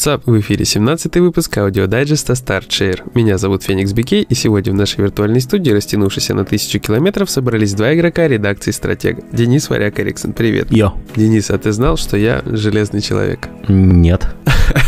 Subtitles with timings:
[0.00, 3.02] What's up, в эфире 17 выпуск аудиодайджеста StartShare.
[3.12, 7.74] Меня зовут Феникс Бикей, и сегодня в нашей виртуальной студии, растянувшейся на тысячу километров, собрались
[7.74, 9.22] два игрока редакции «Стратега».
[9.30, 10.72] Денис Варяк Эриксон, привет.
[10.72, 10.94] Yo.
[11.16, 13.50] Денис, а ты знал, что я железный человек?
[13.68, 14.26] Нет.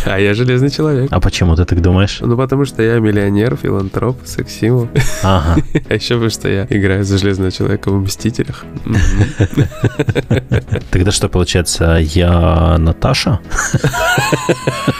[0.04, 1.08] А я железный человек.
[1.10, 2.18] А почему ты так думаешь?
[2.20, 4.88] Ну, потому что я миллионер, филантроп, секс-символ.
[5.22, 5.60] Ага.
[5.88, 8.64] А еще потому что я играю за железного человека в «Мстителях».
[10.90, 13.40] Тогда что получается, я Наташа?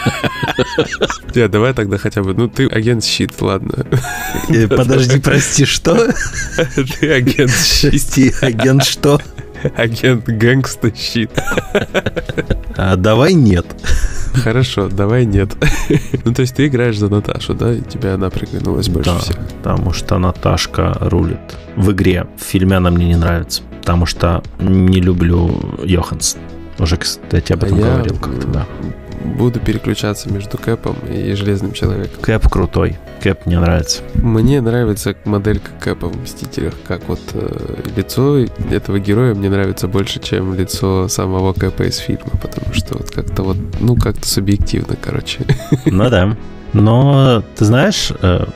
[1.35, 3.87] Я давай тогда хотя бы, ну ты агент щит, ладно.
[4.49, 5.95] Э, Подожди, прости, что?
[7.01, 7.91] Ты агент щит.
[7.91, 9.21] Прости, агент что?
[9.77, 11.31] Агент гэнгста щит.
[12.77, 13.67] А, давай нет.
[14.35, 15.55] Хорошо, давай нет.
[16.25, 17.73] Ну, то есть ты играешь за Наташу, да?
[17.73, 19.37] И тебе она приглянулась больше Да, всех.
[19.63, 21.39] потому что Наташка рулит.
[21.77, 26.41] В игре, в фильме она мне не нравится, потому что не люблю Йоханссон.
[26.79, 28.67] Уже, кстати, об А этом я, говорил как-то, да.
[29.25, 32.21] Буду переключаться между Кэпом и Железным Человеком.
[32.21, 32.99] Кэп крутой.
[33.23, 34.03] Кэп мне нравится.
[34.15, 38.39] Мне нравится моделька Кэпа в Мстителях, как вот э, лицо
[38.71, 43.43] этого героя мне нравится больше, чем лицо самого Кэпа из фильма, потому что вот как-то
[43.43, 45.41] вот, ну, как-то субъективно, короче.
[45.87, 46.37] Ну да.
[46.73, 48.47] Но, ты знаешь, э,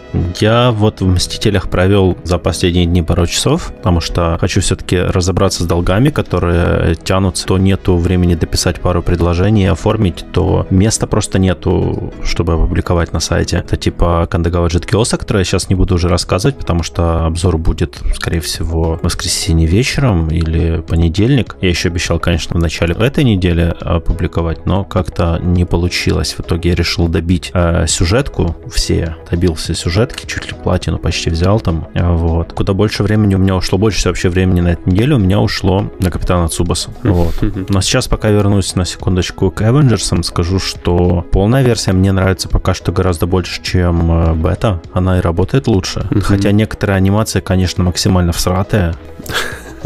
[0.41, 5.63] я вот в «Мстителях» провел за последние дни пару часов, потому что хочу все-таки разобраться
[5.63, 7.47] с долгами, которые тянутся.
[7.47, 13.59] То нету времени дописать пару предложений, оформить, то места просто нету, чтобы опубликовать на сайте.
[13.59, 17.99] Это типа Кандагава Джеткиоса, который я сейчас не буду уже рассказывать, потому что обзор будет,
[18.15, 21.57] скорее всего, в воскресенье вечером или понедельник.
[21.61, 26.35] Я еще обещал, конечно, в начале этой недели опубликовать, но как-то не получилось.
[26.35, 31.59] В итоге я решил добить э, сюжетку, все, добился сюжетки, чуть ли платину почти взял
[31.59, 32.53] там, э, вот.
[32.53, 35.41] Куда больше времени у меня ушло, больше всего вообще времени на этой неделе у меня
[35.41, 37.35] ушло на Капитана Цубаса, вот.
[37.69, 42.75] Но сейчас, пока вернусь на секундочку к Avengers, скажу, что полная версия мне нравится пока
[42.75, 44.81] что гораздо больше, чем э, бета.
[44.93, 46.07] Она и работает лучше.
[46.23, 48.95] Хотя некоторые анимации, конечно, максимально всратые.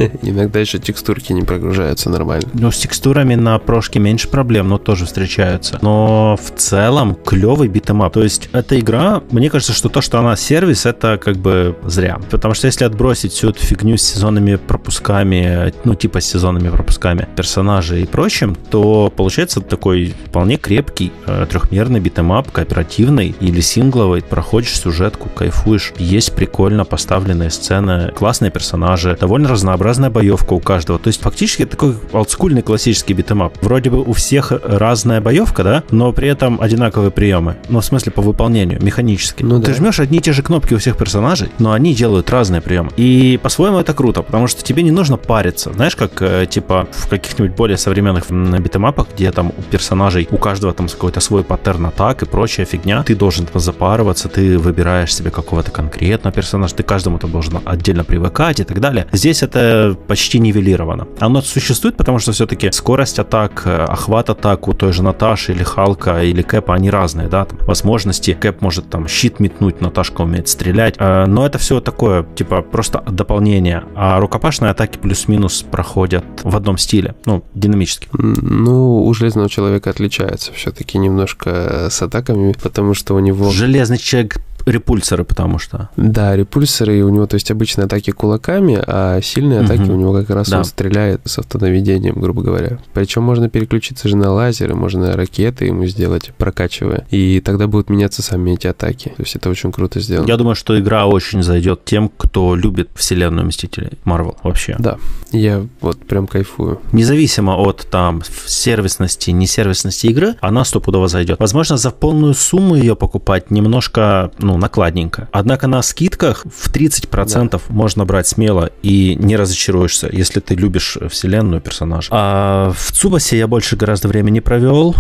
[0.23, 2.49] Иногда еще текстурки не прогружаются нормально.
[2.55, 5.79] Ну, с текстурами на прошке меньше проблем, но тоже встречаются.
[5.83, 8.13] Но в целом клевый beat 'em up.
[8.13, 12.19] То есть эта игра, мне кажется, что то, что она сервис, это как бы зря.
[12.31, 17.29] Потому что если отбросить всю эту фигню с сезонными пропусками, ну, типа с сезонными пропусками
[17.37, 23.61] персонажей и прочим, то получается такой вполне крепкий э, трехмерный beat 'em up, кооперативный или
[23.61, 24.23] сингловый.
[24.23, 25.93] Проходишь сюжетку, кайфуешь.
[25.99, 29.49] Есть прикольно поставленные сцены, классные персонажи, довольно
[29.91, 30.99] разнообразная боевка у каждого.
[30.99, 33.53] То есть фактически такой олдскульный классический beat 'em up.
[33.61, 37.57] Вроде бы у всех разная боевка, да, но при этом одинаковые приемы.
[37.69, 39.43] Ну, в смысле, по выполнению, механически.
[39.43, 39.75] Ну Ты да.
[39.75, 42.91] жмешь одни и те же кнопки у всех персонажей, но они делают разные приемы.
[42.97, 45.73] И по-своему это круто, потому что тебе не нужно париться.
[45.73, 49.63] Знаешь, как э, типа в каких-нибудь более современных beat 'em up ах, где там у
[49.63, 54.29] персонажей, у каждого там какой-то свой паттерн атак и прочая фигня, ты должен там запарываться,
[54.29, 59.07] ты выбираешь себе какого-то конкретного персонажа, ты каждому там должен отдельно привыкать и так далее.
[59.13, 59.70] Здесь это
[60.07, 61.09] почти нивелировано.
[61.19, 65.63] Оно существует, потому что все-таки скорость атак, э, охват атак у той же Наташи или
[65.63, 68.33] Халка или Кэпа, они разные, да, там, возможности.
[68.33, 73.03] Кэп может там щит метнуть, Наташка умеет стрелять, Э, но это все такое, типа, просто
[73.11, 73.85] дополнение.
[73.95, 78.09] А рукопашные атаки плюс-минус проходят в одном стиле, ну, динамически.
[78.13, 83.51] Ну, у Железного Человека отличается все-таки немножко с атаками, потому что у него...
[83.51, 85.89] Железный человек репульсоры, потому что.
[85.97, 89.91] Да, репульсоры, и у него, то есть, обычные атаки кулаками, а сильные атаки Мгм.
[89.95, 90.59] у него как раз Да.
[90.59, 92.79] он стреляет с автонаведением, грубо говоря.
[92.95, 98.23] Причем можно переключиться же на лазеры, можно ракеты ему сделать, прокачивая, и тогда будут меняться
[98.23, 99.09] сами эти атаки.
[99.17, 100.27] То есть это очень круто сделано.
[100.29, 104.77] Я думаю, что игра очень зайдет тем, кто любит вселенную Мстителей, Марвел вообще.
[104.79, 104.97] Да,
[105.33, 106.81] я вот прям кайфую.
[106.93, 111.39] Независимо от там сервисности, несервисности игры, она стопудово зайдет.
[111.41, 115.29] Возможно, за полную сумму ее покупать немножко, ну, накладненько.
[115.33, 121.61] Однако на скидках в 30% можно брать смело и не разочаруешься, если ты любишь вселенную
[121.61, 122.09] персонажа.
[122.11, 124.95] А в Цубасе я больше гораздо времени провел.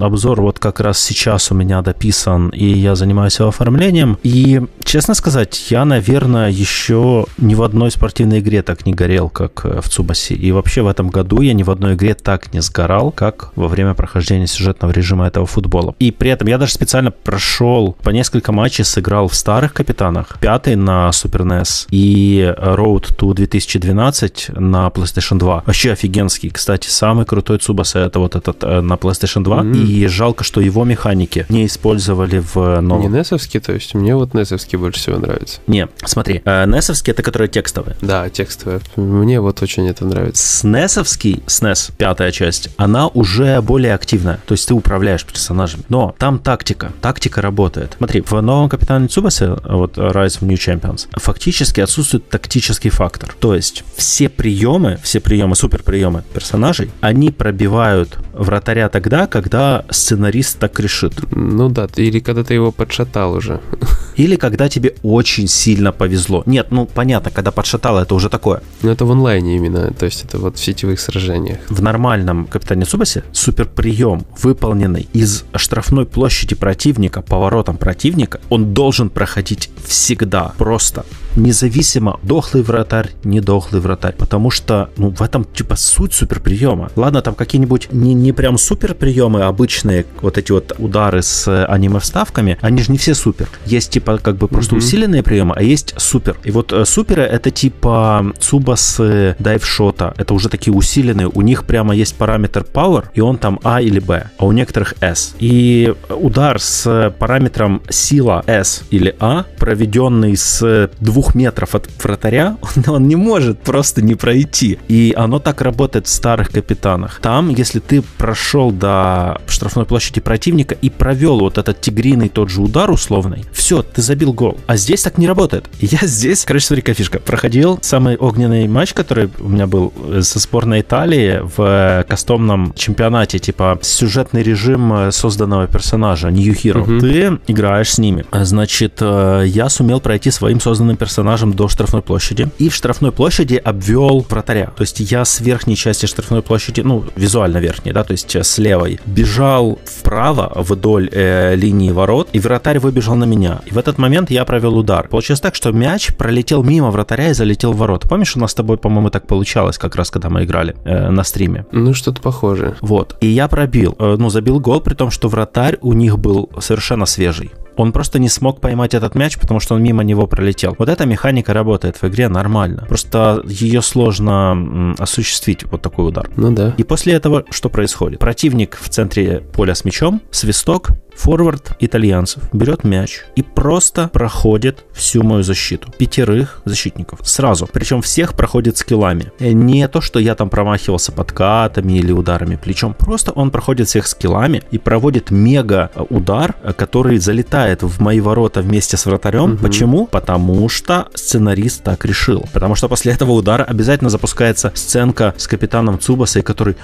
[0.00, 4.18] Обзор вот как раз сейчас у меня дописан, и я занимаюсь его оформлением.
[4.22, 9.64] И, честно сказать, я, наверное, еще ни в одной спортивной игре так не горел, как
[9.64, 10.34] э, в Цубасе.
[10.34, 13.68] И вообще в этом году я ни в одной игре так не сгорал, как во
[13.68, 15.94] время прохождения сюжетного режима этого футбола.
[15.98, 20.76] И при этом я даже специально прошел по несколько матчей сыграл в старых капитанах, пятый
[20.76, 25.62] на Super NES и Road to 2012 на PlayStation 2.
[25.66, 26.50] Вообще офигенский.
[26.50, 29.60] Кстати, самый крутой Цубаса это вот этот э, на PlayStation 2.
[29.60, 29.82] Mm-hmm.
[29.84, 33.12] И жалко, что его механики не использовали в новом.
[33.12, 35.60] Не NES, то есть мне вот NES больше всего нравится.
[35.66, 37.96] Не, смотри, NES это которые текстовые.
[38.00, 38.80] Да, текстовые.
[38.96, 40.66] Мне вот очень это нравится.
[40.66, 41.02] NES,
[41.46, 44.40] SNES, пятая часть, она уже более активная.
[44.46, 45.82] То есть ты управляешь персонажем.
[45.88, 46.92] Но там тактика.
[47.00, 47.94] Тактика работает.
[47.98, 53.32] Смотри, в новом Капитане Цубасе, вот Rise of New Champions, фактически отсутствует тактический фактор.
[53.38, 60.58] То есть все приемы, все приемы, супер приемы персонажей, они пробивают вратаря тогда, когда сценарист
[60.58, 61.14] так решит.
[61.30, 63.60] Ну да, или когда ты его подшатал уже.
[64.16, 66.44] Или когда тебе очень сильно повезло.
[66.46, 68.62] Нет, ну понятно, когда подшатал, это уже такое.
[68.82, 71.58] Но это в онлайне именно, то есть это вот в сетевых сражениях.
[71.68, 79.70] В нормальном Капитане Цубасе суперприем, выполненный из штрафной площади противника, поворотом противника, он должен проходить
[79.84, 81.04] всегда, просто
[81.36, 86.90] независимо, дохлый вратарь, не дохлый вратарь, потому что, ну, в этом, типа, суть суперприема.
[86.96, 92.82] Ладно, там какие-нибудь не, не прям суперприемы, обычные вот эти вот удары с аниме-вставками, они
[92.82, 93.48] же не все супер.
[93.66, 94.78] Есть, типа, как бы просто mm-hmm.
[94.78, 96.36] усиленные приемы, а есть супер.
[96.44, 101.94] И вот э, суперы это типа Цубасы дайвшота, это уже такие усиленные, у них прямо
[101.94, 105.34] есть параметр power, и он там А или Б, а у некоторых S.
[105.38, 112.56] И удар с параметром сила S или А, проведенный с двух двух метров от вратаря,
[112.60, 114.78] он, он не может просто не пройти.
[114.88, 117.20] И оно так работает в старых капитанах.
[117.20, 122.60] Там, если ты прошел до штрафной площади противника и провел вот этот тигриный тот же
[122.60, 124.58] удар условный, все, ты забил гол.
[124.66, 125.64] А здесь так не работает.
[125.80, 127.20] Я здесь, короче, смотри, фишка.
[127.20, 133.38] Проходил самый огненный матч, который у меня был э, со сборной Италии в кастомном чемпионате,
[133.38, 136.82] типа сюжетный режим э, созданного персонажа, New Hero.
[136.82, 137.00] Угу.
[137.00, 138.24] Ты играешь с ними.
[138.32, 142.48] Значит, э, я сумел пройти своим созданным персонажем персонажем до штрафной площади.
[142.58, 144.72] И в штрафной площади обвел вратаря.
[144.76, 148.42] То есть я с верхней части штрафной площади, ну, визуально верхней, да, то есть э,
[148.42, 153.60] с левой, бежал вправо вдоль э, линии ворот, и вратарь выбежал на меня.
[153.64, 155.06] И в этот момент я провел удар.
[155.06, 158.08] Получилось так, что мяч пролетел мимо вратаря и залетел в ворот.
[158.08, 161.22] Помнишь, у нас с тобой, по-моему, так получалось, как раз когда мы играли э, на
[161.22, 161.64] стриме?
[161.70, 162.74] Ну, что-то похожее.
[162.80, 163.16] Вот.
[163.20, 167.06] И я пробил, э, ну, забил гол, при том, что вратарь у них был совершенно
[167.06, 167.52] свежий.
[167.76, 170.74] Он просто не смог поймать этот мяч, потому что он мимо него пролетел.
[170.78, 172.84] Вот эта механика работает в игре нормально.
[172.88, 176.28] Просто ее сложно осуществить, вот такой удар.
[176.36, 176.74] Ну да.
[176.76, 178.18] И после этого что происходит?
[178.18, 185.22] Противник в центре поля с мячом, свисток, Форвард итальянцев берет мяч и просто проходит всю
[185.22, 185.90] мою защиту.
[185.98, 187.20] Пятерых защитников.
[187.22, 187.68] Сразу.
[187.72, 189.32] Причем всех проходит скиллами.
[189.38, 192.94] Э, не то, что я там промахивался подкатами или ударами плечом.
[192.94, 198.96] Просто он проходит всех скиллами и проводит мега удар, который залетает в мои ворота вместе
[198.96, 199.54] с вратарем.
[199.54, 199.62] Угу.
[199.62, 200.06] Почему?
[200.06, 202.44] Потому что сценарист так решил.
[202.52, 206.76] Потому что после этого удара обязательно запускается сценка с капитаном Цубасой, который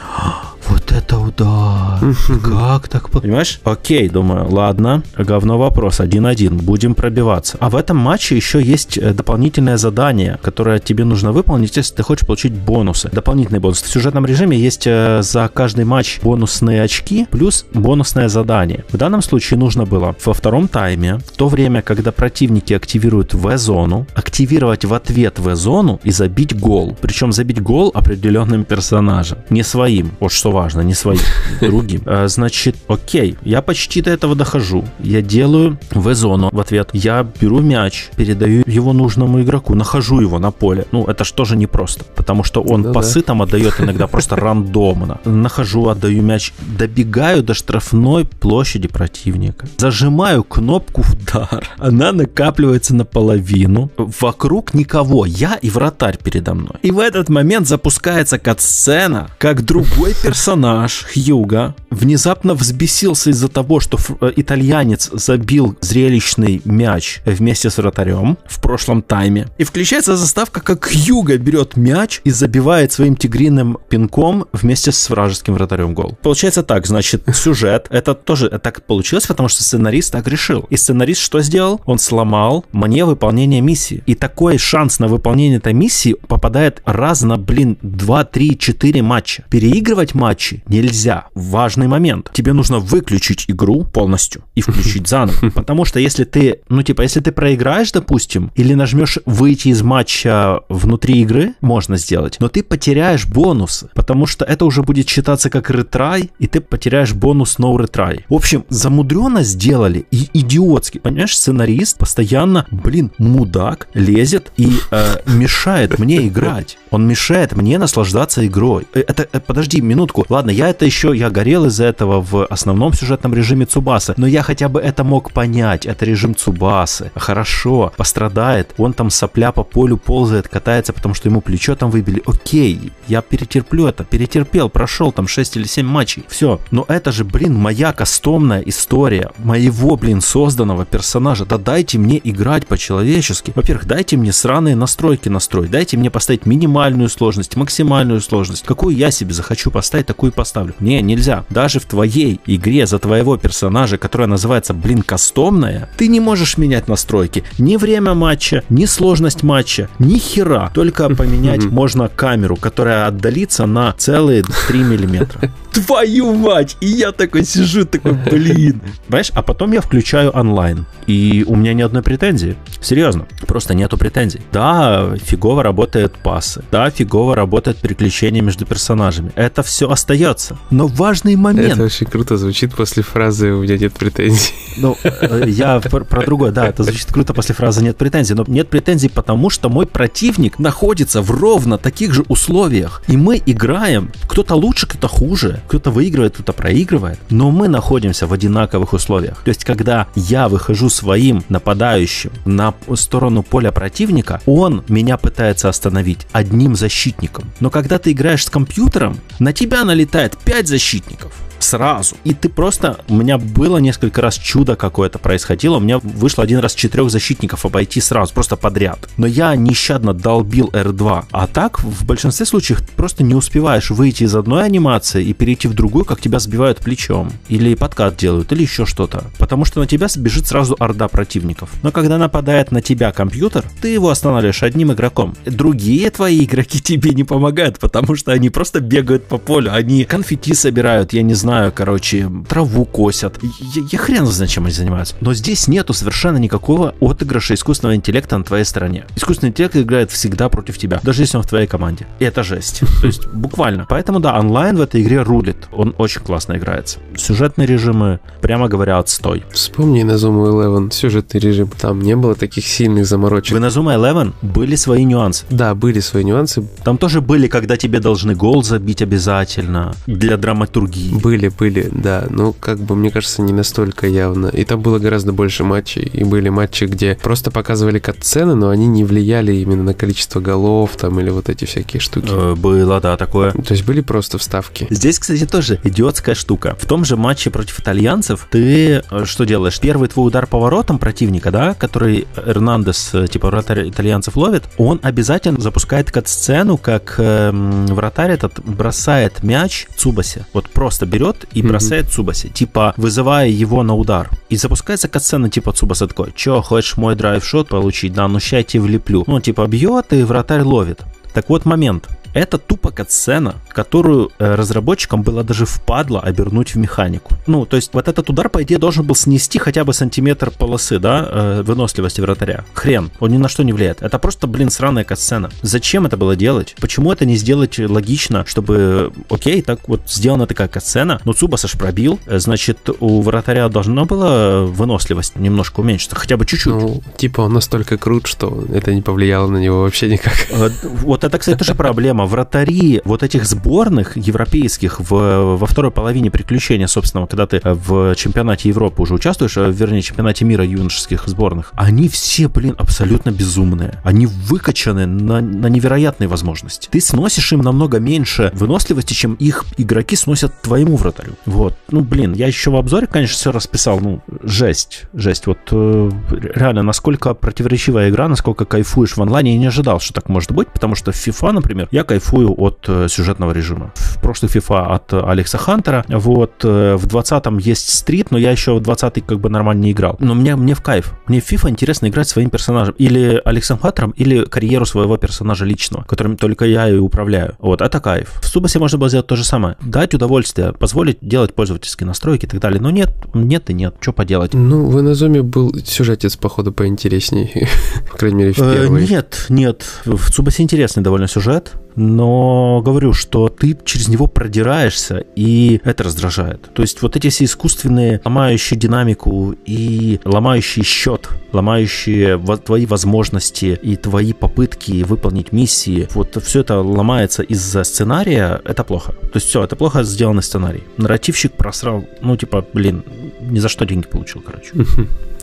[0.68, 2.00] вот это удар!
[2.42, 3.10] Как так?
[3.10, 3.60] Понимаешь?
[3.64, 7.56] Окей, думаю, ладно, говно вопрос, один-один, будем пробиваться.
[7.60, 12.02] А в этом матче еще есть э, дополнительное задание, которое тебе нужно выполнить, если ты
[12.02, 13.08] хочешь получить бонусы.
[13.12, 13.80] Дополнительный бонус.
[13.80, 18.84] В сюжетном режиме есть э, за каждый матч бонусные очки плюс бонусное задание.
[18.90, 24.06] В данном случае нужно было во втором тайме, в то время, когда противники активируют В-зону,
[24.14, 26.94] активировать в ответ В-зону и забить гол.
[27.00, 30.10] Причем забить гол определенным персонажем, не своим.
[30.20, 31.20] Вот что важно, не своим,
[31.62, 32.02] другим.
[32.04, 34.84] А, значит, окей, я почти до этого дохожу.
[34.98, 36.90] Я делаю В-зону в ответ.
[36.92, 40.86] Я беру мяч, передаю его нужному игроку, нахожу его на поле.
[40.92, 45.20] Ну, это ж тоже непросто, потому что он да, пасы там отдает иногда просто рандомно.
[45.24, 49.68] Нахожу, отдаю мяч, добегаю до штрафной площади противника.
[49.78, 51.68] Зажимаю кнопку удар.
[51.78, 53.90] Она накапливается наполовину.
[53.96, 55.24] Вокруг никого.
[55.24, 56.74] Я и вратарь передо мной.
[56.82, 63.99] И в этот момент запускается кат-сцена, как другой персонаж Хьюга внезапно взбесился из-за того, что
[64.36, 69.48] итальянец забил зрелищный мяч вместе с вратарем в прошлом тайме.
[69.58, 75.54] И включается заставка, как Хьюга берет мяч и забивает своим тигриным пинком вместе с вражеским
[75.54, 76.18] вратарем гол.
[76.22, 80.66] Получается так, значит, сюжет, это тоже так получилось, потому что сценарист так решил.
[80.70, 81.80] И сценарист что сделал?
[81.84, 84.02] Он сломал мне выполнение миссии.
[84.06, 89.44] И такой шанс на выполнение этой миссии попадает раз на, блин, 2, 3, 4 матча.
[89.50, 91.26] Переигрывать матч матче нельзя.
[91.34, 92.30] Важный момент.
[92.32, 95.50] Тебе нужно выключить игру, полностью и включить заново.
[95.50, 100.60] Потому что если ты, ну, типа, если ты проиграешь, допустим, или нажмешь выйти из матча
[100.68, 105.70] внутри игры, можно сделать, но ты потеряешь бонусы, потому что это уже будет считаться как
[105.70, 108.24] ретрай, и ты потеряешь бонус no retry.
[108.28, 110.98] В общем, замудренно сделали и идиотски.
[110.98, 116.78] Понимаешь, сценарист постоянно, блин, мудак, лезет и э, мешает мне играть.
[116.90, 118.86] Он мешает мне наслаждаться игрой.
[118.94, 120.24] Э, это, э, подожди минутку.
[120.28, 124.42] Ладно, я это еще, я горел из-за этого в основном сюжетном режиме Цубаса, но я
[124.42, 125.86] хотя бы это мог понять.
[125.86, 127.10] Это режим Цубасы.
[127.14, 128.74] Хорошо, пострадает.
[128.76, 132.22] Он там сопля по полю ползает, катается, потому что ему плечо там выбили.
[132.26, 136.24] Окей, я перетерплю это, перетерпел, прошел там 6 или 7 матчей.
[136.28, 136.60] Все.
[136.70, 141.46] Но это же, блин, моя кастомная история моего, блин, созданного персонажа.
[141.46, 143.52] Да дайте мне играть по-человечески.
[143.56, 145.70] Во-первых, дайте мне сраные настройки настроить.
[145.70, 148.64] Дайте мне поставить минимальную сложность, максимальную сложность.
[148.66, 150.74] Какую я себе захочу поставить, такую поставлю.
[150.80, 151.46] Не, нельзя.
[151.48, 153.59] Даже в твоей игре за твоего персонажа,
[153.98, 157.44] которая называется, блин, кастомная, ты не можешь менять настройки.
[157.58, 160.70] Ни время матча, ни сложность матча, ни хера.
[160.72, 165.50] Только поменять можно камеру, которая отдалится на целые 3 миллиметра.
[165.72, 166.76] Твою мать!
[166.80, 168.80] И я такой сижу, такой, блин.
[169.06, 170.86] Понимаешь, а потом я включаю онлайн.
[171.06, 172.56] И у меня ни одной претензии.
[172.80, 174.40] Серьезно, просто нету претензий.
[174.52, 176.64] Да, фигово работают пасы.
[176.70, 179.32] Да, фигово работает переключение между персонажами.
[179.34, 180.58] Это все остается.
[180.70, 181.74] Но важный момент...
[181.74, 184.52] Это очень круто звучит после фразы «у меня нет претензий».
[184.76, 188.34] Ну, э, я про другое, да, это звучит круто после фразы «нет претензий».
[188.34, 193.02] Но нет претензий потому, что мой противник находится в ровно таких же условиях.
[193.08, 194.12] И мы играем.
[194.28, 195.59] Кто-то лучше, кто-то хуже.
[195.66, 197.18] Кто-то выигрывает, кто-то проигрывает.
[197.30, 199.42] Но мы находимся в одинаковых условиях.
[199.44, 206.26] То есть, когда я выхожу своим нападающим на сторону поля противника, он меня пытается остановить
[206.32, 207.50] одним защитником.
[207.60, 212.16] Но когда ты играешь с компьютером, на тебя налетает 5 защитников сразу.
[212.24, 212.98] И ты просто...
[213.08, 215.76] У меня было несколько раз чудо какое-то происходило.
[215.76, 219.08] У меня вышло один раз четырех защитников обойти сразу, просто подряд.
[219.16, 221.24] Но я нещадно долбил R2.
[221.30, 225.74] А так, в большинстве случаев, просто не успеваешь выйти из одной анимации и перейти в
[225.74, 227.32] другую, как тебя сбивают плечом.
[227.48, 229.24] Или подкат делают, или еще что-то.
[229.38, 231.70] Потому что на тебя бежит сразу орда противников.
[231.82, 235.34] Но когда нападает на тебя компьютер, ты его останавливаешь одним игроком.
[235.44, 239.72] Другие твои игроки тебе не помогают, потому что они просто бегают по полю.
[239.72, 243.40] Они конфетти собирают, я не знаю, знаю, короче, траву косят.
[243.42, 245.16] Я, я хрен знает, чем они занимаются.
[245.20, 249.04] Но здесь нету совершенно никакого отыгрыша искусственного интеллекта на твоей стороне.
[249.16, 252.06] Искусственный интеллект играет всегда против тебя, даже если он в твоей команде.
[252.20, 252.82] И это жесть.
[253.00, 253.84] То есть буквально.
[253.88, 255.56] Поэтому да, онлайн в этой игре рулит.
[255.72, 257.00] Он очень классно играется.
[257.16, 259.42] Сюжетные режимы, прямо говоря, отстой.
[259.50, 261.68] Вспомни на Zoom 11 сюжетный режим.
[261.80, 263.56] Там не было таких сильных заморочек.
[263.56, 265.44] В на Zoom 11 были свои нюансы.
[265.50, 266.62] Да, были свои нюансы.
[266.84, 271.18] Там тоже были, когда тебе должны гол забить обязательно для драматургии.
[271.18, 272.26] Были были, были, да.
[272.28, 274.48] Ну, как бы, мне кажется, не настолько явно.
[274.48, 276.02] И там было гораздо больше матчей.
[276.02, 280.96] И были матчи, где просто показывали катсцены, но они не влияли именно на количество голов
[280.96, 282.28] там или вот эти всякие штуки.
[282.30, 283.52] Э, было, да, такое.
[283.52, 284.86] То есть были просто вставки.
[284.90, 286.76] Здесь, кстати, тоже идиотская штука.
[286.78, 289.78] В том же матче против итальянцев ты э, что делаешь?
[289.80, 295.60] Первый твой удар поворотом противника, да, который Эрнандес, э, типа вратарь итальянцев ловит, он обязательно
[295.60, 300.46] запускает кат-сцену, как э, вратарь этот бросает мяч Цубасе.
[300.52, 302.10] Вот просто берет берет и бросает mm-hmm.
[302.10, 304.30] Цубаси, типа вызывая его на удар.
[304.48, 308.12] И запускается катсцена типа Цубаса такой, чё, хочешь мой драйв-шот получить?
[308.12, 309.24] Да, ну ща я тебе влеплю.
[309.26, 311.02] Ну, типа бьет и вратарь ловит.
[311.32, 312.08] Так вот момент.
[312.34, 317.34] Это тупо катсцена, которую э, разработчикам было даже впадло обернуть в механику.
[317.46, 320.98] Ну, то есть вот этот удар, по идее, должен был снести хотя бы сантиметр полосы,
[320.98, 322.64] да, э, выносливости вратаря.
[322.74, 324.02] Хрен, он ни на что не влияет.
[324.02, 325.50] Это просто, блин, сраная катсцена.
[325.62, 326.76] Зачем это было делать?
[326.80, 331.72] Почему это не сделать логично, чтобы, окей, так вот сделана такая катсцена, но Цубаса ж
[331.72, 336.72] пробил, э, значит, у вратаря должна была выносливость немножко уменьшиться, хотя бы чуть-чуть.
[336.72, 340.34] Ну, типа он настолько крут, что это не повлияло на него вообще никак.
[340.82, 342.26] Вот это, кстати, тоже проблема проблема.
[342.26, 348.68] Вратари вот этих сборных европейских в, во второй половине приключения, собственно, когда ты в чемпионате
[348.68, 354.00] Европы уже участвуешь, а, вернее, чемпионате мира юношеских сборных, они все, блин, абсолютно безумные.
[354.04, 356.88] Они выкачаны на, на невероятные возможности.
[356.90, 361.32] Ты сносишь им намного меньше выносливости, чем их игроки сносят твоему вратарю.
[361.46, 361.74] Вот.
[361.90, 364.00] Ну, блин, я еще в обзоре, конечно, все расписал.
[364.00, 365.04] Ну, жесть.
[365.12, 365.46] Жесть.
[365.46, 366.10] Вот э,
[366.54, 370.68] реально, насколько противоречивая игра, насколько кайфуешь в онлайне, я не ожидал, что так может быть,
[370.68, 373.92] потому что FIFA, например, я кайфую от э, сюжетного режима.
[373.94, 378.74] В прошлых FIFA от Алекса Хантера, вот, э, в 20-м есть стрит, но я еще
[378.74, 380.16] в 20-й как бы нормально не играл.
[380.18, 381.12] Но мне, мне в кайф.
[381.28, 382.96] Мне в FIFA интересно играть своим персонажем.
[382.98, 387.54] Или Алексом Хантером, или карьеру своего персонажа личного, которым только я и управляю.
[387.60, 388.40] Вот, это кайф.
[388.42, 389.76] В Субасе можно было сделать то же самое.
[389.80, 392.80] Дать удовольствие, позволить делать пользовательские настройки и так далее.
[392.80, 393.94] Но нет, нет и нет.
[394.00, 394.52] Что поделать?
[394.52, 397.68] Ну, в Инозуме был сюжетец, походу, поинтересней.
[398.10, 399.06] По крайней мере, в э, первой.
[399.06, 399.84] Нет, нет.
[400.04, 406.70] В Цубасе интересный довольно сюжет но говорю, что ты через него продираешься, и это раздражает.
[406.72, 413.96] То есть вот эти все искусственные, ломающие динамику и ломающие счет, ломающие твои возможности и
[413.96, 419.12] твои попытки выполнить миссии, вот все это ломается из-за сценария, это плохо.
[419.12, 420.82] То есть все, это плохо сделанный сценарий.
[420.96, 423.04] Нарративщик просрал, ну типа, блин,
[423.40, 424.72] ни за что деньги получил, короче.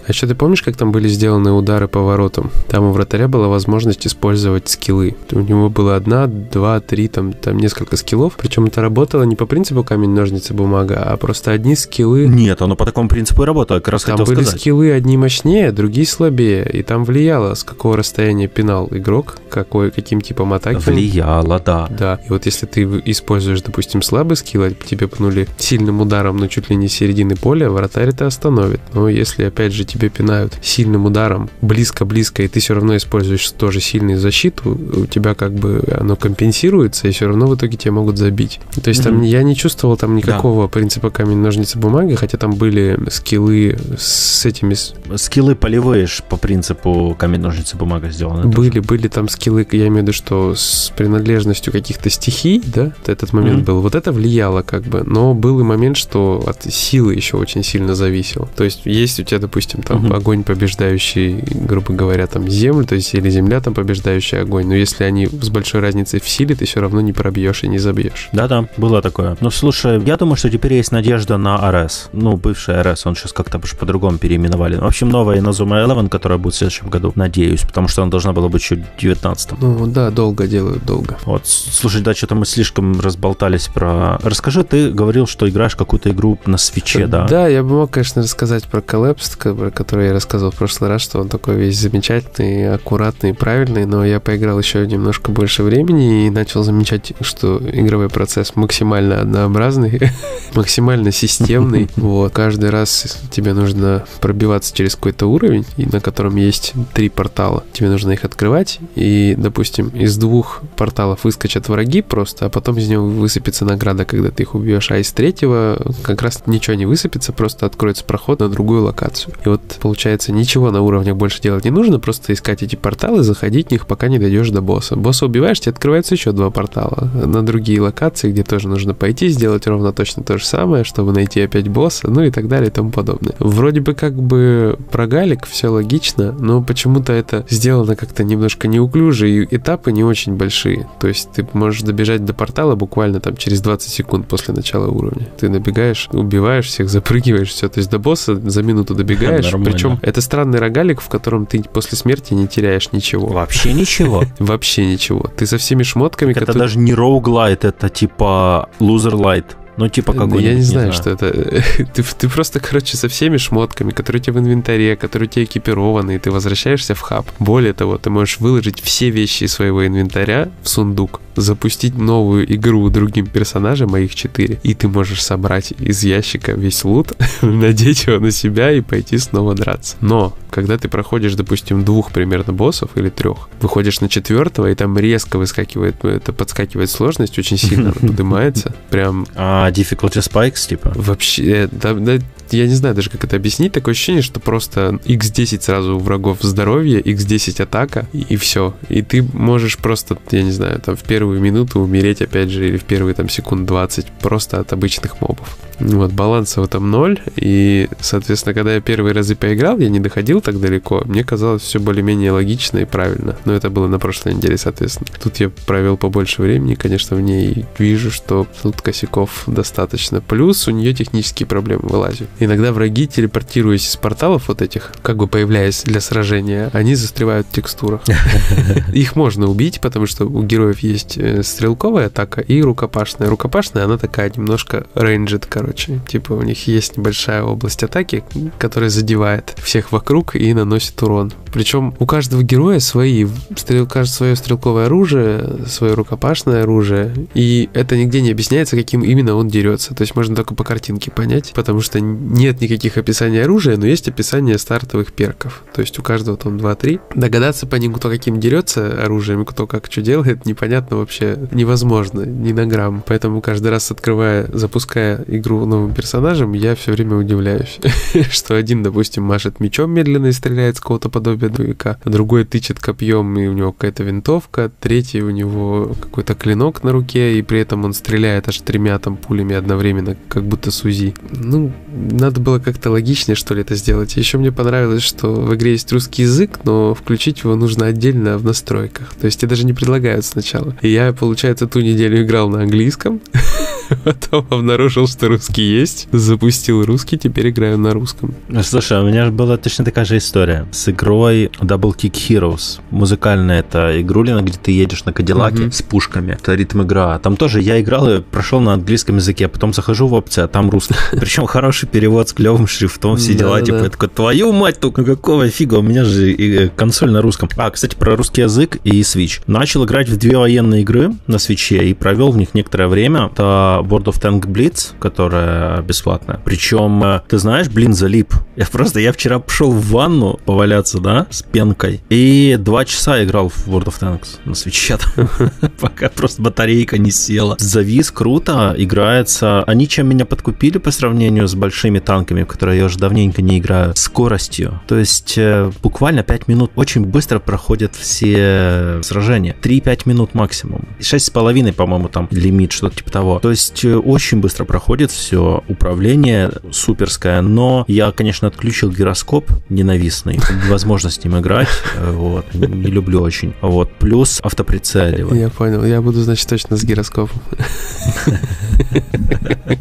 [0.07, 2.49] А еще ты помнишь, как там были сделаны удары по воротам?
[2.69, 5.17] Там у вратаря была возможность использовать скиллы.
[5.33, 8.37] У него было одна, два, три, там, там несколько скиллов.
[8.37, 12.25] Причем это работало не по принципу камень, ножницы, бумага, а просто одни скиллы...
[12.25, 14.61] Нет, оно по такому принципу и работало, как раз там хотел были сказать.
[14.61, 16.69] скиллы одни мощнее, другие слабее.
[16.71, 20.89] И там влияло, с какого расстояния пинал игрок, какой, каким типом атаки.
[20.89, 21.89] Влияло, да.
[21.89, 22.21] Да.
[22.25, 26.69] И вот если ты используешь, допустим, слабый скилл, а тебе пнули сильным ударом, но чуть
[26.69, 28.79] ли не середины поля, вратарь это остановит.
[28.93, 33.79] Но если, опять же, тебе пинают сильным ударом близко-близко, и ты все равно используешь тоже
[33.81, 38.17] сильную защиту, у тебя как бы оно компенсируется, и все равно в итоге тебя могут
[38.17, 38.59] забить.
[38.81, 39.03] То есть mm-hmm.
[39.03, 40.69] там я не чувствовал там никакого да.
[40.69, 44.75] принципа камень, ножницы, бумаги, хотя там были скиллы с этими...
[45.17, 48.47] Скиллы полевые по принципу камень, ножницы, бумага сделаны.
[48.47, 48.81] Были, тоже.
[48.81, 53.61] были там скиллы, я имею в виду, что с принадлежностью каких-то стихий, да, этот момент
[53.61, 53.65] mm-hmm.
[53.65, 53.81] был.
[53.81, 57.95] Вот это влияло как бы, но был и момент, что от силы еще очень сильно
[57.95, 58.49] зависел.
[58.55, 62.95] То есть есть у тебя, допустим, там mm-hmm огонь, побеждающий, грубо говоря, там землю, то
[62.95, 64.67] есть или земля там побеждающий огонь.
[64.67, 67.77] Но если они с большой разницей в силе, ты все равно не пробьешь и не
[67.77, 68.29] забьешь.
[68.33, 69.37] Да-да, было такое.
[69.39, 72.09] Ну, слушай, я думаю, что теперь есть надежда на РС.
[72.11, 74.75] Ну, бывший РС, он сейчас как-то по-другому переименовали.
[74.75, 78.33] В общем, новая Inazuma Eleven, которая будет в следующем году, надеюсь, потому что она должна
[78.33, 81.17] была быть еще в 19 Ну, да, долго делают, долго.
[81.25, 84.19] Вот, слушай, да, что-то мы слишком разболтались про...
[84.23, 87.27] Расскажи, ты говорил, что играешь какую-то игру на свече, да?
[87.27, 89.37] Да, я бы мог, конечно, рассказать про Collapsed,
[89.77, 94.19] который я рассказывал в прошлый раз, что он такой весь замечательный, аккуратный, правильный, но я
[94.19, 99.99] поиграл еще немножко больше времени и начал замечать, что игровой процесс максимально однообразный,
[100.55, 101.89] максимально системный.
[102.07, 102.31] Вот.
[102.31, 107.63] Каждый раз тебе нужно пробиваться через какой-то уровень, на котором есть три портала.
[107.73, 112.87] Тебе нужно их открывать, и, допустим, из двух порталов выскочат враги просто, а потом из
[112.87, 117.33] него высыпется награда, когда ты их убьешь, а из третьего как раз ничего не высыпется,
[117.33, 119.33] просто откроется проход на другую локацию.
[119.45, 123.67] И вот получается ничего на уровнях больше делать не нужно, просто искать эти порталы, заходить
[123.67, 124.95] в них, пока не дойдешь до босса.
[124.95, 129.67] Босса убиваешь, тебе открывается еще два портала на другие локации, где тоже нужно пойти, сделать
[129.67, 132.91] ровно точно то же самое, чтобы найти опять босса, ну и так далее и тому
[132.91, 133.35] подобное.
[133.39, 139.29] Вроде бы как бы про галик все логично, но почему-то это сделано как-то немножко неуклюже,
[139.29, 140.87] и этапы не очень большие.
[140.99, 145.27] То есть ты можешь добежать до портала буквально там через 20 секунд после начала уровня.
[145.37, 147.69] Ты набегаешь, убиваешь всех, запрыгиваешь, все.
[147.69, 149.46] То есть до босса за минуту добегаешь.
[149.51, 153.27] Причем это странный рогалик, в котором ты после смерти не теряешь ничего.
[153.27, 154.23] Вообще ничего?
[154.39, 155.31] Вообще ничего.
[155.35, 156.33] Ты со всеми шмотками...
[156.33, 159.57] Это даже не роуглайт, это типа лузер лайт.
[159.77, 161.63] Ну, типа какой Я не, не знаю, знаю, что это.
[161.93, 165.45] ты, ты просто, короче, со всеми шмотками, которые у тебя в инвентаре, которые у тебя
[165.45, 167.27] экипированы, и ты возвращаешься в хаб.
[167.39, 172.89] Более того, ты можешь выложить все вещи из своего инвентаря в сундук, запустить новую игру
[172.89, 178.19] другим персонажам, а их четыре, и ты можешь собрать из ящика весь лут, надеть его
[178.19, 179.95] на себя и пойти снова драться.
[180.01, 184.97] Но, когда ты проходишь, допустим, двух примерно боссов или трех, выходишь на четвертого, и там
[184.97, 188.73] резко выскакивает, это подскакивает сложность, очень сильно поднимается.
[188.89, 189.27] Прям...
[189.35, 190.91] А, difficulty spikes, типа?
[190.95, 192.17] Вообще, да, да,
[192.53, 193.73] я не знаю даже, как это объяснить.
[193.73, 198.73] Такое ощущение, что просто x10 сразу у врагов здоровье, x10 атака, и, и все.
[198.89, 202.77] И ты можешь просто, я не знаю, там в первую минуту умереть опять же, или
[202.77, 205.57] в первые там секунд 20 просто от обычных мобов.
[205.79, 210.41] Вот, баланса в этом ноль, и, соответственно, когда я первые разы поиграл, я не доходил
[210.41, 213.37] так далеко, мне казалось все более-менее логично и правильно.
[213.45, 215.07] Но это было на прошлой неделе, соответственно.
[215.21, 220.19] Тут я провел побольше времени, конечно, в ней вижу, что тут косяков достаточно.
[220.21, 222.27] Плюс у нее технические проблемы вылазят.
[222.39, 227.51] Иногда враги, телепортируясь из порталов вот этих, как бы появляясь для сражения, они застревают в
[227.51, 228.01] текстурах.
[228.93, 233.29] Их можно убить, потому что у героев есть э, стрелковая атака и рукопашная.
[233.29, 235.99] Рукопашная, она такая немножко рейнджет, короче.
[236.07, 238.23] Типа у них есть небольшая область атаки,
[238.57, 241.31] которая задевает всех вокруг и наносит урон.
[241.51, 247.97] Причем у каждого героя свои, стрел, кажется, свое стрелковое оружие, свое рукопашное оружие, и это
[247.97, 249.95] нигде не объясняется, каким именно он дерется.
[249.95, 254.07] То есть можно только по картинке понять, потому что нет никаких описаний оружия, но есть
[254.07, 255.63] описание стартовых перков.
[255.73, 256.99] То есть у каждого там 2-3.
[257.15, 262.51] Догадаться по ним, кто каким дерется оружием, кто как что делает, непонятно вообще невозможно, ни
[262.51, 263.03] на грамм.
[263.05, 267.79] Поэтому каждый раз открывая, запуская игру новым персонажем, я все время удивляюсь,
[268.29, 272.79] что один, допустим, машет мечом медленно и стреляет с какого-то подобия дуика, а другой тычет
[272.79, 277.59] копьем и у него какая-то винтовка, третий у него какой-то клинок на руке, и при
[277.59, 281.13] этом он стреляет аж тремя там пулями одновременно, как будто Сузи.
[281.31, 281.71] Ну,
[282.17, 284.15] надо было как-то логичнее, что ли, это сделать.
[284.17, 288.45] Еще мне понравилось, что в игре есть русский язык, но включить его нужно отдельно в
[288.45, 289.13] настройках.
[289.15, 290.75] То есть тебе даже не предлагают сначала.
[290.81, 293.21] И я, получается, ту неделю играл на английском,
[294.03, 298.33] потом обнаружил, что русский есть, запустил русский, теперь играю на русском.
[298.63, 302.79] Слушай, у меня была точно такая же история с игрой Double Kick Heroes.
[302.89, 305.71] Музыкальная это игрулина, где ты едешь на Кадиллаке mm-hmm.
[305.71, 306.33] с пушками.
[306.33, 307.17] Это ритм игра.
[307.19, 310.47] Там тоже я играл и прошел на английском языке, а потом захожу в опции, а
[310.47, 310.95] там русский.
[311.11, 313.61] Причем хороший перевод с клевым шрифтом, все дела.
[313.61, 317.49] Типа, я такой, твою мать, только какого фига, у меня же э, консоль на русском.
[317.57, 319.41] А, кстати, про русский язык и Switch.
[319.47, 323.29] Начал играть в две военные игры на свече и провел в них некоторое время.
[323.31, 326.39] Это World of Tank Blitz, которая бесплатная.
[326.43, 328.33] Причем, э, ты знаешь, блин, залип.
[328.55, 333.49] Я просто, я вчера пошел в ванну поваляться, да, с пенкой, и два часа играл
[333.49, 334.97] в World of Tanks на свече,
[335.79, 337.55] пока просто батарейка не села.
[337.59, 339.63] Завис круто, играется.
[339.63, 343.59] Они чем меня подкупили по сравнению с большими танками, в которые я уже давненько не
[343.59, 344.81] играю, скоростью.
[344.87, 349.55] То есть э, буквально 5 минут очень быстро проходят все сражения.
[349.61, 350.87] 3-5 минут максимум.
[350.99, 353.39] 6,5, по-моему, там лимит, что-то типа того.
[353.39, 355.63] То есть э, очень быстро проходит все.
[355.67, 360.39] Управление суперское, но я, конечно, отключил гироскоп ненавистный.
[360.65, 361.67] Невозможно с ним играть.
[361.95, 362.45] Э, вот.
[362.53, 363.53] Не люблю очень.
[363.61, 363.91] Вот.
[363.93, 365.43] Плюс автоприцеливание.
[365.43, 365.83] Я понял.
[365.83, 367.41] Я буду, значит, точно с гироскопом.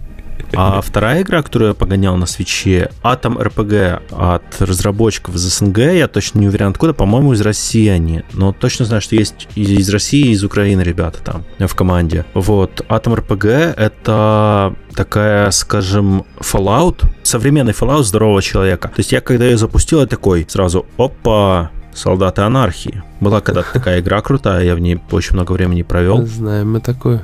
[0.55, 6.09] А вторая игра, которую я погонял на свече, Atom RPG от разработчиков из СНГ, я
[6.09, 8.23] точно не уверен откуда, по-моему, из России они.
[8.33, 12.25] Но точно знаю, что есть из России, и из Украины ребята там в команде.
[12.35, 18.89] Вот, Atom RPG— это такая, скажем, Fallout, современный Fallout здорового человека.
[18.89, 23.03] То есть я, когда ее запустил, я такой сразу, опа, солдаты анархии.
[23.21, 26.27] Была когда-то такая игра крутая, я в ней очень много времени провел.
[26.27, 27.23] Знаем мы такое.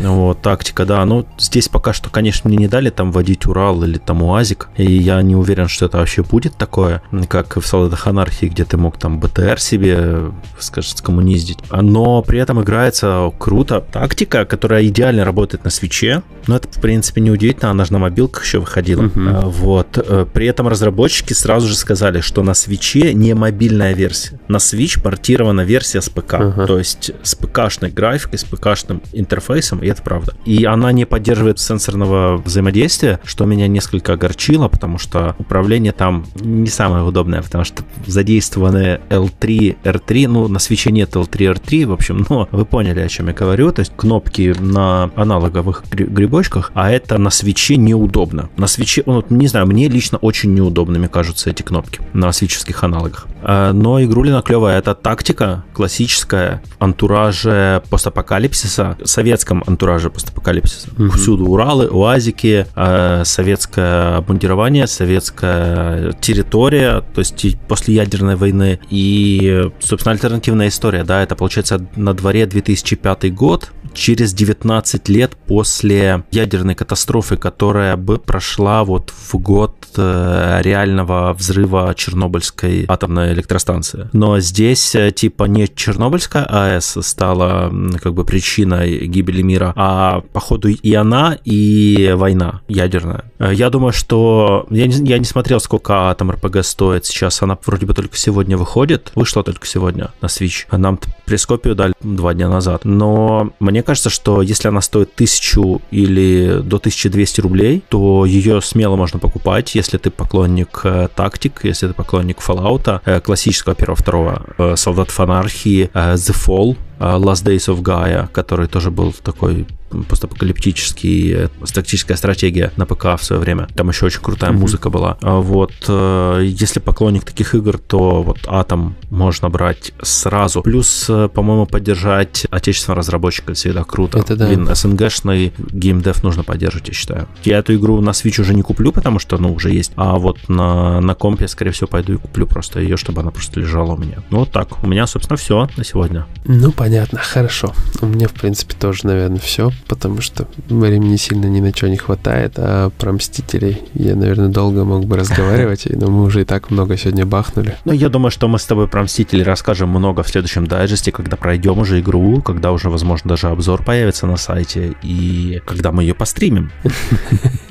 [0.00, 1.04] Вот, тактика, да.
[1.04, 4.90] Ну, здесь пока что, конечно, мне не дали там водить Урал или там УАЗик, и
[4.90, 8.98] я не уверен, что это вообще будет такое, как в Солдатах Анархии, где ты мог
[8.98, 11.58] там БТР себе, скажем, скоммуниздить.
[11.70, 13.84] Но при этом играется круто.
[13.92, 17.98] Тактика, которая идеально работает на свече, но это, в принципе, не удивительно, она же на
[17.98, 19.02] мобилках еще выходила.
[19.02, 19.48] Uh-huh.
[19.48, 19.98] Вот.
[19.98, 24.40] Э, при этом разработчики сразу же сказали, что на свече не мобильная версия.
[24.48, 26.34] На Switch портирована версия с ПК.
[26.34, 26.66] Uh-huh.
[26.66, 30.32] То есть с ПК-шной графикой, с ПК-шным интерфейсом, и это правда.
[30.46, 36.68] И она не поддерживает сенсорного взаимодействия, что меня несколько огорчило, потому что управление там не
[36.68, 42.26] самое удобное, потому что задействованы L3, R3, ну, на свече нет L3, R3, в общем,
[42.30, 47.18] но вы поняли, о чем я говорю, то есть кнопки на аналоговых грибочках, а это
[47.18, 48.48] на свече неудобно.
[48.56, 53.26] На свече, ну, не знаю, мне лично очень неудобными кажутся эти кнопки на свеческих аналогах.
[53.42, 60.88] А, но игрулина клевая, это тактика классическая, антураже постапокалипсиса, советском антураже постапокалипсиса.
[60.96, 61.10] Угу.
[61.10, 68.78] Всюду Уралы, УАЗики, э, советское обмундирование, советская территория, то есть после ядерной войны.
[68.88, 76.24] И, собственно, альтернативная история, да, это получается на дворе 2005 год, через 19 лет после
[76.30, 84.08] ядерной катастрофы, которая бы прошла вот в год э, реального взрыва Чернобыльской атомной электростанции.
[84.12, 90.68] Но здесь э, типа не Чернобыльская АЭС стала как бы причиной гибели мира, а походу
[90.68, 93.24] и она, и война ядерная.
[93.38, 94.66] Э, я думаю, что...
[94.70, 97.42] Я не, я не смотрел, сколько атом РПГ стоит сейчас.
[97.42, 99.12] Она вроде бы только сегодня выходит.
[99.14, 100.66] Вышла только сегодня на Switch.
[100.70, 102.84] Нам прескопию дали два дня назад.
[102.84, 108.96] Но мне кажется, что если она стоит тысячу или до 1200 рублей, то ее смело
[108.96, 115.88] можно покупать, если ты поклонник э, тактик, если ты поклонник Fallout, классического первого-второго, Солдат анархии,
[115.94, 119.66] The Fall, Last Days of Gaia, который тоже был такой
[120.08, 123.68] постапокалиптический, э, тактическая стратегия на ПК в свое время.
[123.74, 124.58] Там еще очень крутая mm-hmm.
[124.58, 125.18] музыка была.
[125.20, 130.62] А вот э, если поклонник таких игр, то вот Атом можно брать сразу.
[130.62, 134.18] Плюс, э, по-моему, поддержать отечественного разработчика всегда круто.
[134.18, 134.46] Это да.
[134.46, 137.28] Блин, СНГшный геймдев нужно поддерживать, я считаю.
[137.44, 139.92] Я эту игру на Switch уже не куплю, потому что, ну, уже есть.
[139.96, 143.60] А вот на, на компе, скорее всего, пойду и куплю просто ее, чтобы она просто
[143.60, 144.18] лежала у меня.
[144.30, 144.82] Ну, вот так.
[144.82, 146.26] У меня, собственно, все на сегодня.
[146.44, 146.89] Ну, понятно.
[147.22, 147.74] Хорошо.
[148.00, 151.96] У меня, в принципе, тоже, наверное, все потому что времени сильно ни на что не
[151.96, 156.70] хватает, а про Мстителей я, наверное, долго мог бы разговаривать, но мы уже и так
[156.70, 157.76] много сегодня бахнули.
[157.84, 161.36] Ну, я думаю, что мы с тобой про Мстителей расскажем много в следующем дайджесте, когда
[161.36, 166.14] пройдем уже игру, когда уже, возможно, даже обзор появится на сайте, и когда мы ее
[166.14, 166.70] постримим.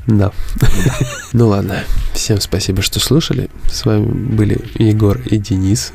[0.08, 0.32] Да.
[1.34, 3.52] Ну ладно, всем спасибо, что слушали.
[3.72, 5.94] С вами были Егор и Денис.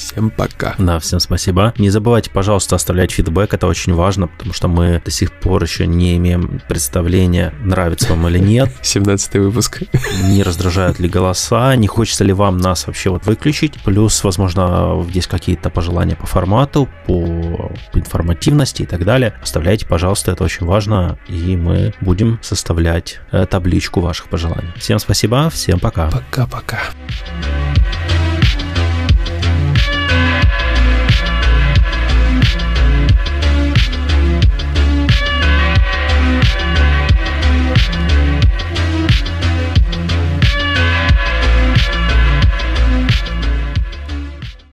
[0.00, 0.74] Всем пока.
[0.78, 1.74] Да, всем спасибо.
[1.76, 5.86] Не забывайте, пожалуйста, оставлять фидбэк, это очень важно, потому что мы до сих пор еще
[5.86, 8.70] не имеем представления, нравится вам или нет.
[8.82, 9.82] 17 выпуск.
[10.24, 13.74] Не раздражают ли голоса, не хочется ли вам нас вообще вот выключить.
[13.84, 19.34] Плюс, возможно, есть какие-то пожелания по формату, по информативности и так далее.
[19.42, 24.72] Оставляйте, пожалуйста, это очень важно, и мы будем составлять э, табличку ваших пожеланий.
[24.76, 26.10] Всем спасибо, всем пока.
[26.10, 26.80] Пока-пока.